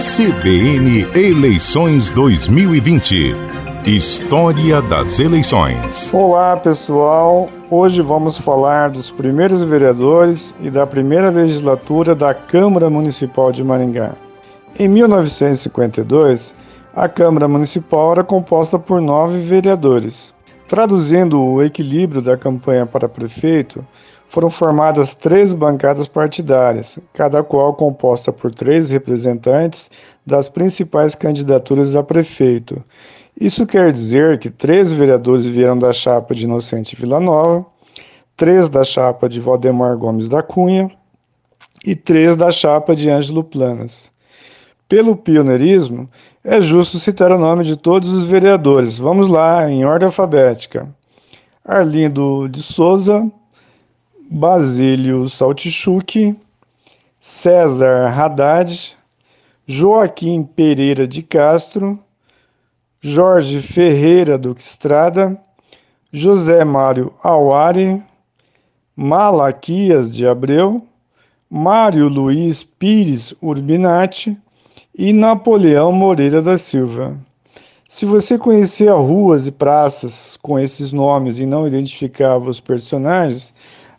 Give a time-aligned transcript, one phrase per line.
[0.00, 3.34] CBN Eleições 2020.
[3.84, 6.10] História das eleições.
[6.10, 7.50] Olá, pessoal.
[7.70, 14.14] Hoje vamos falar dos primeiros vereadores e da primeira legislatura da Câmara Municipal de Maringá.
[14.78, 16.54] Em 1952,
[16.96, 20.32] a Câmara Municipal era composta por nove vereadores.
[20.66, 23.84] Traduzindo o equilíbrio da campanha para prefeito,
[24.30, 29.90] foram formadas três bancadas partidárias, cada qual composta por três representantes
[30.24, 32.80] das principais candidaturas a prefeito.
[33.38, 37.66] Isso quer dizer que três vereadores vieram da chapa de Inocente Villanova,
[38.36, 40.88] três da chapa de Valdemar Gomes da Cunha
[41.84, 44.08] e três da chapa de Ângelo Planas.
[44.88, 46.08] Pelo pioneirismo,
[46.44, 48.96] é justo citar o nome de todos os vereadores.
[48.96, 50.88] Vamos lá, em ordem alfabética.
[51.64, 53.28] Arlindo de Souza,
[54.32, 56.36] Basílio Saltichuk,
[57.20, 58.96] César Haddad,
[59.66, 61.98] Joaquim Pereira de Castro,
[63.00, 65.36] Jorge Ferreira do Estrada,
[66.12, 68.00] José Mário Auari,
[68.94, 70.86] Malaquias de Abreu,
[71.50, 74.38] Mário Luiz Pires Urbinati
[74.96, 77.18] e Napoleão Moreira da Silva.
[77.88, 83.52] Se você conhecia ruas e praças com esses nomes e não identificava os personagens,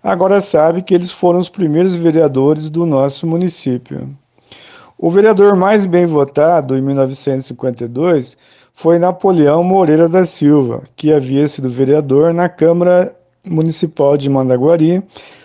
[0.04, 4.10] agora sabe que eles foram os primeiros vereadores do nosso município.
[4.98, 8.38] O vereador mais bem votado em 1952
[8.74, 15.04] foi Napoleão Moreira da Silva, que havia sido vereador na Câmara Municipal de Mandaguari,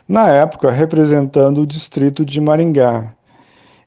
[0.08, 3.12] na época representando o distrito de Maringá.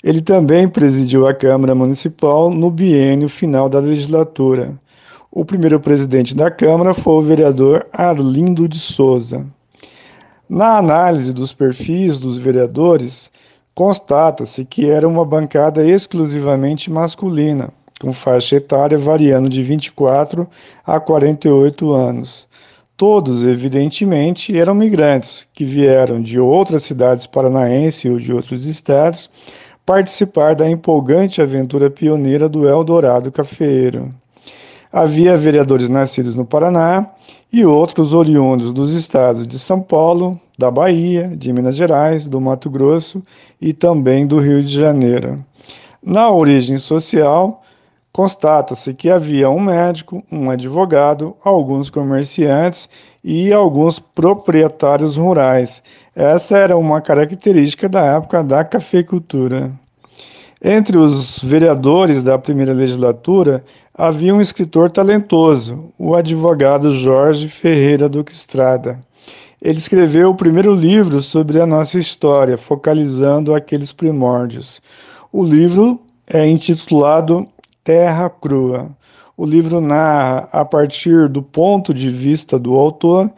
[0.03, 4.73] Ele também presidiu a Câmara Municipal no biênio final da legislatura.
[5.31, 9.45] O primeiro presidente da Câmara foi o vereador Arlindo de Souza.
[10.49, 13.29] Na análise dos perfis dos vereadores,
[13.75, 17.69] constata-se que era uma bancada exclusivamente masculina,
[18.01, 20.49] com faixa etária variando de 24
[20.83, 22.47] a 48 anos.
[22.97, 29.29] Todos, evidentemente, eram migrantes que vieram de outras cidades paranaenses ou de outros estados
[29.85, 34.09] participar da empolgante aventura pioneira do Eldorado Cafeeiro.
[34.91, 37.07] Havia vereadores nascidos no Paraná
[37.53, 42.69] e outros oriundos dos estados de São Paulo, da Bahia, de Minas Gerais, do Mato
[42.69, 43.23] Grosso
[43.61, 45.41] e também do Rio de Janeiro.
[46.03, 47.63] Na origem social,
[48.11, 52.89] constata-se que havia um médico, um advogado, alguns comerciantes
[53.23, 55.81] e alguns proprietários rurais.
[56.13, 59.71] Essa era uma característica da época da cafeicultura.
[60.61, 68.33] Entre os vereadores da primeira legislatura havia um escritor talentoso, o advogado Jorge Ferreira Duque
[68.33, 68.99] Estrada.
[69.61, 74.81] Ele escreveu o primeiro livro sobre a nossa história, focalizando aqueles primórdios.
[75.33, 77.47] O livro é intitulado
[77.83, 78.89] Terra Crua.
[79.35, 83.29] O livro narra, a partir do ponto de vista do autor,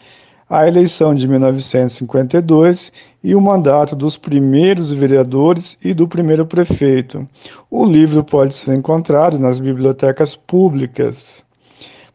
[0.50, 2.92] a eleição de 1952
[3.24, 7.28] e o mandato dos primeiros vereadores e do primeiro prefeito.
[7.70, 11.44] O livro pode ser encontrado nas bibliotecas públicas.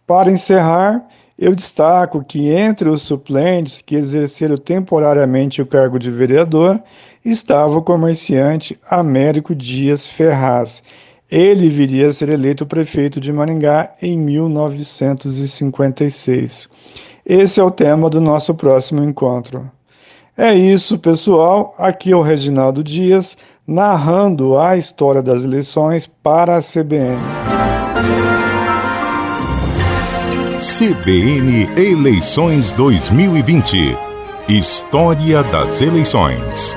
[0.07, 1.03] Para encerrar,
[1.39, 6.83] eu destaco que entre os suplentes que exerceram temporariamente o cargo de vereador
[7.25, 10.83] estava o comerciante Américo Dias Ferraz.
[11.31, 16.69] Ele viria a ser eleito prefeito de Maringá em 1956.
[17.27, 19.69] Esse é o tema do nosso próximo encontro.
[20.37, 21.75] É isso, pessoal.
[21.79, 23.37] Aqui é o Reginaldo Dias,
[23.67, 27.19] narrando a história das eleições para a CBN.
[30.59, 33.95] CBN Eleições 2020
[34.49, 36.75] História das eleições.